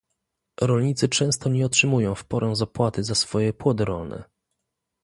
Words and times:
Rolnicy 0.61 1.09
często 1.09 1.49
nie 1.49 1.65
otrzymują 1.65 2.15
w 2.15 2.25
porę 2.25 2.55
zapłaty 2.55 3.03
za 3.03 3.15
swoje 3.15 3.53
płody 3.53 3.85
rolne 3.85 4.23